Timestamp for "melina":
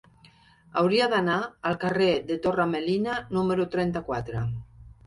2.73-3.21